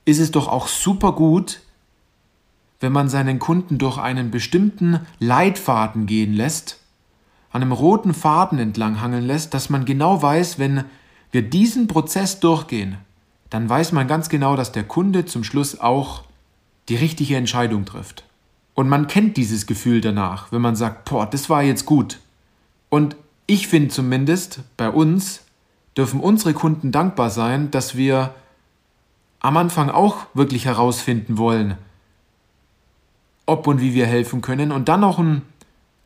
ist 0.05 0.19
es 0.19 0.31
doch 0.31 0.49
auch 0.49 0.67
super 0.67 1.12
gut, 1.12 1.61
wenn 2.81 2.93
man 2.93 3.09
seinen 3.09 3.38
Kunden 3.38 3.79
durch 3.79 3.99
einen 3.99 4.31
bestimmten 4.31 5.00
Leitfaden 5.21 6.07
gehen 6.07 6.35
lässt, 6.35 6.81
an 7.50 7.62
einem 7.62 7.73
roten 7.73 8.14
Faden 8.14 8.59
entlang 8.59 9.00
hangeln 9.00 9.25
lässt, 9.25 9.55
dass 9.55 9.71
man 9.71 9.85
genau 9.85 10.21
weiß, 10.21 10.59
wenn 10.59 10.85
wir 11.31 11.43
diesen 11.43 11.87
Prozess 11.87 12.41
durchgehen, 12.41 12.97
dann 13.50 13.69
weiß 13.69 13.93
man 13.93 14.09
ganz 14.09 14.29
genau, 14.29 14.57
dass 14.57 14.73
der 14.73 14.85
Kunde 14.85 15.26
zum 15.26 15.45
Schluss 15.45 15.79
auch 15.79 16.25
die 16.88 16.97
richtige 16.97 17.37
Entscheidung 17.37 17.85
trifft. 17.85 18.25
Und 18.75 18.88
man 18.88 19.07
kennt 19.07 19.37
dieses 19.37 19.67
Gefühl 19.67 20.00
danach, 20.00 20.50
wenn 20.50 20.62
man 20.62 20.76
sagt, 20.76 21.09
boah, 21.09 21.26
das 21.26 21.50
war 21.50 21.62
jetzt 21.62 21.85
gut. 21.85 22.19
Und 22.88 23.17
ich 23.47 23.69
finde 23.69 23.88
zumindest 23.88 24.61
bei 24.76 24.88
uns, 24.88 25.43
dürfen 25.97 26.21
unsere 26.21 26.55
Kunden 26.55 26.93
dankbar 26.93 27.31
sein, 27.31 27.71
dass 27.71 27.97
wir 27.97 28.35
am 29.41 29.57
Anfang 29.57 29.91
auch 29.91 30.27
wirklich 30.35 30.65
herausfinden 30.65 31.37
wollen, 31.37 31.77
ob 33.47 33.67
und 33.67 33.81
wie 33.81 33.95
wir 33.95 34.07
helfen 34.07 34.41
können 34.41 34.73
und 34.73 34.89
dann 34.89 35.05
auch 35.05 35.19
ein 35.19 35.43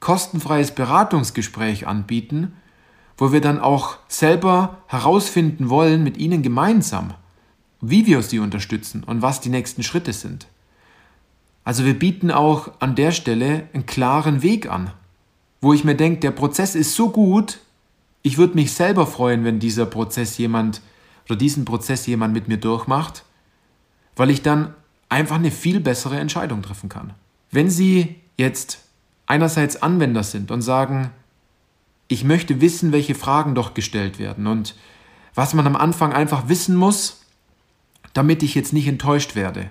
kostenfreies 0.00 0.73
Beratungsgespräch 0.73 1.87
anbieten, 1.87 2.55
wo 3.19 3.33
wir 3.33 3.40
dann 3.40 3.61
auch 3.61 3.99
selber 4.09 4.78
herausfinden 4.87 5.71
wollen 5.71 6.02
mit 6.02 6.16
Ihnen 6.16 6.43
gemeinsam, 6.43 7.14
wie 7.81 8.07
wir 8.07 8.23
sie 8.23 8.38
unterstützen 8.38 9.05
und 9.05 9.23
was 9.23 9.40
die 9.40 9.49
nächsten 9.49 9.83
Schritte 9.83 10.12
sind. 10.12 10.47
Also 11.64 11.85
wir 11.85 11.99
bieten 11.99 12.31
auch 12.31 12.71
an 12.78 12.95
der 12.95 13.11
Stelle 13.11 13.69
einen 13.73 13.87
klaren 13.87 14.43
Weg 14.43 14.71
an, 14.71 14.93
wo 15.61 15.73
ich 15.73 15.85
mir 15.85 15.97
denke, 15.97 16.21
der 16.21 16.31
Prozess 16.31 16.75
ist 16.75 16.95
so 16.95 17.11
gut, 17.11 17.59
ich 18.26 18.38
würde 18.38 18.56
mich 18.56 18.73
selber 18.73 19.06
freuen, 19.06 19.45
wenn 19.45 19.61
dieser 19.61 19.87
Prozess 19.87 20.37
jemand 20.37 20.80
oder 21.26 21.37
diesen 21.37 21.64
Prozess 21.64 22.09
jemand 22.09 22.35
mit 22.35 22.49
mir 22.49 22.56
durchmacht, 22.56 23.23
weil 24.16 24.30
ich 24.30 24.42
dann 24.42 24.75
einfach 25.09 25.37
eine 25.37 25.52
viel 25.52 25.78
bessere 25.78 26.18
Entscheidung 26.18 26.61
treffen 26.61 26.88
kann. 26.88 27.14
Wenn 27.52 27.71
Sie 27.71 28.16
jetzt 28.37 28.80
einerseits 29.26 29.80
Anwender 29.80 30.25
sind 30.25 30.50
und 30.50 30.61
sagen, 30.61 31.12
ich 32.09 32.25
möchte 32.25 32.61
wissen, 32.61 32.90
welche 32.90 33.14
Fragen 33.14 33.54
doch 33.54 33.75
gestellt 33.75 34.18
werden 34.18 34.49
und 34.49 34.75
was 35.37 35.54
man 35.54 35.64
am 35.64 35.76
Anfang 35.76 36.12
einfach 36.12 36.49
wissen 36.49 36.75
muss, 36.75 37.21
damit 38.12 38.42
ich 38.42 38.56
jetzt 38.56 38.73
nicht 38.73 38.88
enttäuscht 38.88 39.37
werde, 39.37 39.71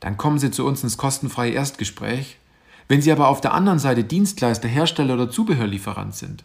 dann 0.00 0.18
kommen 0.18 0.38
Sie 0.38 0.50
zu 0.50 0.66
uns 0.66 0.82
ins 0.82 0.98
kostenfreie 0.98 1.52
Erstgespräch. 1.52 2.36
Wenn 2.88 3.00
Sie 3.00 3.10
aber 3.10 3.28
auf 3.28 3.40
der 3.40 3.54
anderen 3.54 3.78
Seite 3.78 4.04
Dienstleister, 4.04 4.68
Hersteller 4.68 5.14
oder 5.14 5.30
Zubehörlieferant 5.30 6.14
sind, 6.14 6.44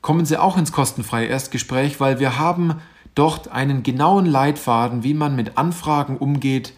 kommen 0.00 0.26
Sie 0.26 0.40
auch 0.40 0.56
ins 0.56 0.72
kostenfreie 0.72 1.26
Erstgespräch, 1.26 2.00
weil 2.00 2.20
wir 2.20 2.38
haben 2.38 2.76
dort 3.14 3.48
einen 3.48 3.82
genauen 3.82 4.26
Leitfaden, 4.26 5.02
wie 5.02 5.14
man 5.14 5.34
mit 5.36 5.58
Anfragen 5.58 6.16
umgeht, 6.16 6.72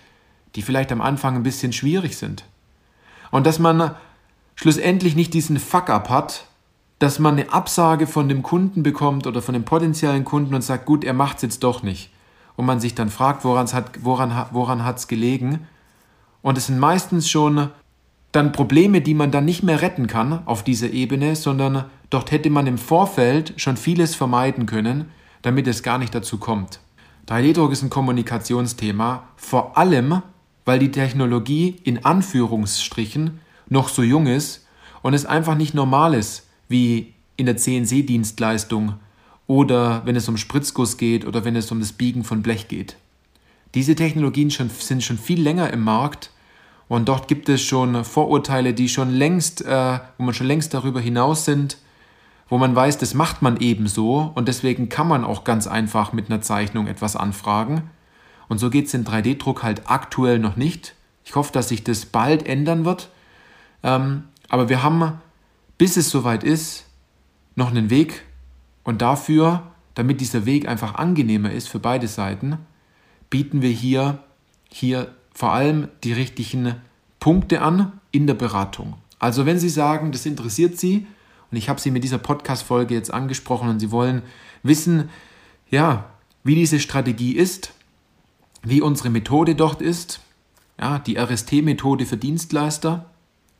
die 0.54 0.62
vielleicht 0.62 0.90
am 0.90 1.00
Anfang 1.00 1.36
ein 1.36 1.42
bisschen 1.42 1.72
schwierig 1.72 2.16
sind. 2.16 2.44
Und 3.30 3.46
dass 3.46 3.58
man 3.58 3.94
schlussendlich 4.56 5.14
nicht 5.16 5.34
diesen 5.34 5.58
Fuck-up 5.58 6.08
hat, 6.08 6.46
dass 6.98 7.18
man 7.18 7.38
eine 7.38 7.52
Absage 7.52 8.06
von 8.06 8.28
dem 8.28 8.42
Kunden 8.42 8.82
bekommt 8.82 9.26
oder 9.26 9.40
von 9.40 9.54
dem 9.54 9.64
potenziellen 9.64 10.24
Kunden 10.24 10.54
und 10.54 10.62
sagt, 10.62 10.86
gut, 10.86 11.04
er 11.04 11.14
macht 11.14 11.36
es 11.36 11.42
jetzt 11.42 11.64
doch 11.64 11.82
nicht. 11.82 12.10
Und 12.56 12.66
man 12.66 12.80
sich 12.80 12.94
dann 12.94 13.08
fragt, 13.08 13.44
woran 13.44 13.64
es 13.64 13.72
hat, 13.72 14.04
woran, 14.04 14.46
woran 14.50 14.84
hat's 14.84 15.08
gelegen. 15.08 15.66
Und 16.42 16.58
es 16.58 16.66
sind 16.66 16.78
meistens 16.78 17.30
schon 17.30 17.70
dann 18.32 18.52
Probleme, 18.52 19.00
die 19.00 19.14
man 19.14 19.30
dann 19.30 19.46
nicht 19.46 19.62
mehr 19.62 19.80
retten 19.80 20.06
kann 20.06 20.46
auf 20.46 20.62
dieser 20.62 20.90
Ebene, 20.90 21.36
sondern 21.36 21.86
dort 22.10 22.30
hätte 22.30 22.50
man 22.50 22.66
im 22.66 22.78
Vorfeld 22.78 23.54
schon 23.56 23.76
vieles 23.76 24.14
vermeiden 24.14 24.66
können, 24.66 25.10
damit 25.42 25.66
es 25.66 25.82
gar 25.82 25.98
nicht 25.98 26.14
dazu 26.14 26.38
kommt. 26.38 26.80
3D-Druck 27.28 27.72
ist 27.72 27.82
ein 27.82 27.90
Kommunikationsthema, 27.90 29.28
vor 29.36 29.78
allem, 29.78 30.22
weil 30.64 30.78
die 30.78 30.90
Technologie 30.90 31.76
in 31.84 32.04
Anführungsstrichen 32.04 33.40
noch 33.68 33.88
so 33.88 34.02
jung 34.02 34.26
ist 34.26 34.66
und 35.02 35.14
es 35.14 35.26
einfach 35.26 35.54
nicht 35.54 35.74
normal 35.74 36.14
ist, 36.14 36.46
wie 36.68 37.14
in 37.36 37.46
der 37.46 37.56
CNC-Dienstleistung 37.56 38.94
oder 39.46 40.02
wenn 40.04 40.16
es 40.16 40.28
um 40.28 40.36
Spritzguss 40.36 40.96
geht 40.96 41.24
oder 41.24 41.44
wenn 41.44 41.56
es 41.56 41.70
um 41.72 41.80
das 41.80 41.92
Biegen 41.92 42.24
von 42.24 42.42
Blech 42.42 42.68
geht. 42.68 42.96
Diese 43.74 43.94
Technologien 43.94 44.50
schon, 44.50 44.68
sind 44.68 45.02
schon 45.02 45.18
viel 45.18 45.40
länger 45.40 45.72
im 45.72 45.82
Markt 45.82 46.30
und 46.88 47.08
dort 47.08 47.28
gibt 47.28 47.48
es 47.48 47.62
schon 47.62 48.04
Vorurteile, 48.04 48.74
die 48.74 48.88
schon 48.88 49.10
längst, 49.10 49.64
äh, 49.64 50.00
wo 50.18 50.24
man 50.24 50.34
schon 50.34 50.48
längst 50.48 50.74
darüber 50.74 51.00
hinaus 51.00 51.44
sind, 51.44 51.78
wo 52.50 52.58
man 52.58 52.74
weiß, 52.74 52.98
das 52.98 53.14
macht 53.14 53.42
man 53.42 53.58
ebenso 53.58 54.32
und 54.34 54.48
deswegen 54.48 54.88
kann 54.88 55.08
man 55.08 55.24
auch 55.24 55.44
ganz 55.44 55.68
einfach 55.68 56.12
mit 56.12 56.28
einer 56.28 56.42
Zeichnung 56.42 56.88
etwas 56.88 57.14
anfragen. 57.14 57.88
Und 58.48 58.58
so 58.58 58.68
geht 58.68 58.88
es 58.88 58.94
in 58.94 59.04
3D-Druck 59.04 59.62
halt 59.62 59.82
aktuell 59.86 60.40
noch 60.40 60.56
nicht. 60.56 60.96
Ich 61.24 61.36
hoffe, 61.36 61.52
dass 61.52 61.68
sich 61.68 61.84
das 61.84 62.06
bald 62.06 62.46
ändern 62.46 62.84
wird. 62.84 63.08
Ähm, 63.84 64.24
aber 64.48 64.68
wir 64.68 64.82
haben, 64.82 65.20
bis 65.78 65.96
es 65.96 66.10
soweit 66.10 66.42
ist, 66.42 66.86
noch 67.54 67.70
einen 67.70 67.88
Weg. 67.88 68.24
Und 68.82 69.00
dafür, 69.00 69.62
damit 69.94 70.20
dieser 70.20 70.44
Weg 70.44 70.66
einfach 70.66 70.96
angenehmer 70.96 71.52
ist 71.52 71.68
für 71.68 71.78
beide 71.78 72.08
Seiten, 72.08 72.58
bieten 73.30 73.62
wir 73.62 73.70
hier, 73.70 74.18
hier 74.68 75.14
vor 75.32 75.52
allem 75.52 75.86
die 76.02 76.12
richtigen 76.12 76.74
Punkte 77.20 77.62
an 77.62 77.92
in 78.10 78.26
der 78.26 78.34
Beratung. 78.34 78.94
Also 79.20 79.46
wenn 79.46 79.60
Sie 79.60 79.68
sagen, 79.68 80.10
das 80.10 80.26
interessiert 80.26 80.80
Sie 80.80 81.06
und 81.50 81.56
ich 81.56 81.68
habe 81.68 81.80
Sie 81.80 81.90
mit 81.90 82.04
dieser 82.04 82.18
Podcast-Folge 82.18 82.94
jetzt 82.94 83.12
angesprochen 83.12 83.68
und 83.68 83.80
Sie 83.80 83.90
wollen 83.90 84.22
wissen, 84.62 85.08
ja, 85.68 86.10
wie 86.44 86.54
diese 86.54 86.80
Strategie 86.80 87.32
ist, 87.32 87.72
wie 88.62 88.80
unsere 88.80 89.10
Methode 89.10 89.54
dort 89.54 89.82
ist, 89.82 90.20
ja, 90.80 90.98
die 90.98 91.18
RST-Methode 91.18 92.06
für 92.06 92.16
Dienstleister 92.16 93.06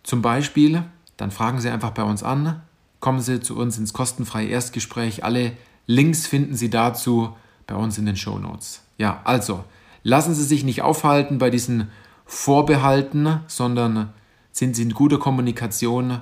zum 0.03 0.23
Beispiel, 0.23 0.85
dann 1.17 1.31
fragen 1.31 1.61
Sie 1.61 1.69
einfach 1.69 1.91
bei 1.91 2.03
uns 2.03 2.23
an, 2.23 2.63
kommen 3.01 3.21
Sie 3.21 3.41
zu 3.41 3.57
uns 3.57 3.79
ins 3.79 3.93
kostenfreie 3.93 4.49
Erstgespräch. 4.49 5.25
Alle 5.25 5.53
Links 5.87 6.27
finden 6.27 6.55
Sie 6.55 6.71
dazu 6.71 7.35
bei 7.67 7.75
uns 7.75 7.99
in 7.99 8.07
den 8.07 8.17
Show 8.17 8.39
Notes. 8.39 8.83
Ja, 8.97 9.21
also 9.25 9.65
lassen 10.03 10.35
Sie 10.35 10.45
sich 10.45 10.65
nicht 10.65 10.83
aufhalten 10.83 11.39
bei 11.39 11.51
diesen 11.51 11.91
Vorbehalten, 12.25 13.41
sondern 13.49 14.13
sind 14.53 14.77
Sie 14.77 14.83
in 14.83 14.95
guter 14.95 15.19
Kommunikation 15.19 16.21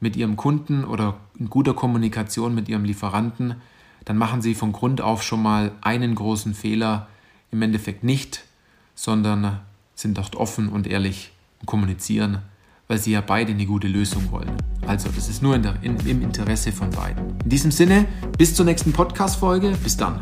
mit 0.00 0.16
Ihrem 0.16 0.36
Kunden 0.36 0.84
oder 0.84 1.16
in 1.38 1.50
guter 1.50 1.74
Kommunikation 1.74 2.54
mit 2.54 2.68
Ihrem 2.68 2.84
Lieferanten, 2.84 3.56
dann 4.04 4.18
machen 4.18 4.42
Sie 4.42 4.54
von 4.54 4.72
Grund 4.72 5.00
auf 5.00 5.22
schon 5.22 5.42
mal 5.42 5.72
einen 5.80 6.14
großen 6.14 6.54
Fehler 6.54 7.08
im 7.50 7.62
Endeffekt 7.62 8.04
nicht, 8.04 8.44
sondern 8.94 9.60
sind 9.94 10.16
dort 10.18 10.36
offen 10.36 10.68
und 10.68 10.86
ehrlich 10.86 11.32
und 11.60 11.66
kommunizieren, 11.66 12.38
weil 12.88 12.98
Sie 12.98 13.12
ja 13.12 13.20
beide 13.20 13.52
eine 13.52 13.66
gute 13.66 13.88
Lösung 13.88 14.30
wollen. 14.30 14.50
Also, 14.86 15.08
das 15.08 15.28
ist 15.28 15.42
nur 15.42 15.56
in 15.56 15.62
der, 15.62 15.82
in, 15.82 15.96
im 16.06 16.22
Interesse 16.22 16.70
von 16.70 16.90
beiden. 16.90 17.38
In 17.42 17.48
diesem 17.48 17.70
Sinne, 17.72 18.06
bis 18.38 18.54
zur 18.54 18.64
nächsten 18.64 18.92
Podcast-Folge. 18.92 19.76
Bis 19.82 19.96
dann. 19.96 20.20